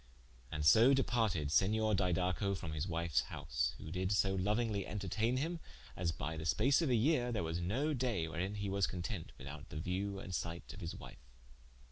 [0.51, 5.59] And so departed Senior Didaco from his wiue's house: who did so louingly interteigne him
[5.95, 9.31] as by the space of a yeare, there was no daye wherein he was content
[9.37, 11.29] without the view and sight of his wife.